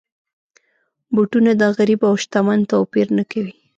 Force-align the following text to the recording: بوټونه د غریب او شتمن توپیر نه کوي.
بوټونه 1.13 1.51
د 1.61 1.63
غریب 1.77 2.01
او 2.09 2.13
شتمن 2.23 2.59
توپیر 2.71 3.07
نه 3.17 3.23
کوي. 3.31 3.53